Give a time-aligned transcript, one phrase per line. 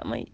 [0.00, 0.32] Calma aí.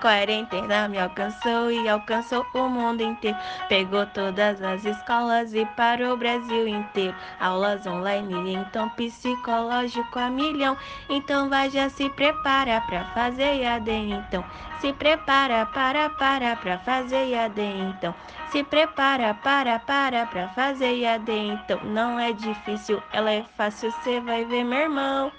[0.00, 3.38] Quarentena me alcançou e alcançou o mundo inteiro.
[3.68, 7.14] Pegou todas as escolas e para o Brasil inteiro.
[7.38, 10.76] Aulas online, então psicológico a milhão.
[11.08, 14.44] Então vai já se prepara pra fazer AD então.
[14.80, 18.12] Se prepara para para pra fazer AD então.
[18.50, 21.78] Se prepara para para pra fazer AD então.
[21.84, 25.30] Não é difícil, ela é fácil, cê vai ver meu irmão.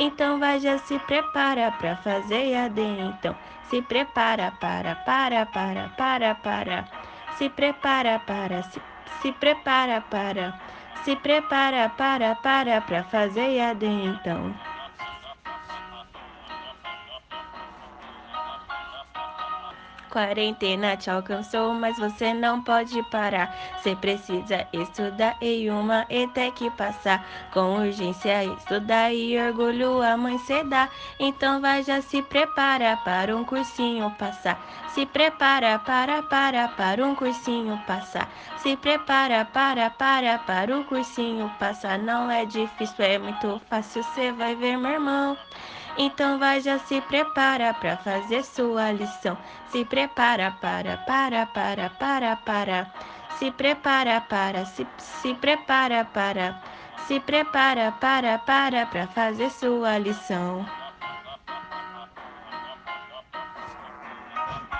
[0.00, 3.36] Então vai já se prepara pra fazer AD então.
[3.70, 6.84] Se prepara para para para para para.
[7.36, 8.80] Se prepara para se,
[9.20, 10.58] se prepara para.
[11.04, 14.54] Se prepara para para para fazer AD então.
[20.12, 23.50] Quarentena te alcançou, mas você não pode parar.
[23.78, 27.26] Você precisa estudar e uma e que passar.
[27.50, 30.90] Com urgência, estudar e orgulho a mãe cê dá.
[31.18, 34.60] Então vai já se prepara para um cursinho passar.
[34.88, 38.28] Se prepara para para para um cursinho passar.
[38.58, 41.98] Se prepara para para para o cursinho passar.
[41.98, 45.38] Não é difícil, é muito fácil, cê vai ver, meu irmão.
[45.96, 49.36] Então vai já se prepara para fazer sua lição.
[49.68, 52.92] Se prepara para para para para para.
[53.38, 56.60] Se prepara para se se prepara para
[57.06, 60.81] se prepara para para para fazer sua lição.